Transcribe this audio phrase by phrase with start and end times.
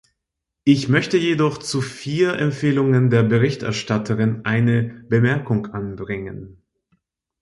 [0.63, 6.63] Ich möchte jedoch zu vier Empfehlungen der Berichterstatterin eine Bemerkung anbringen.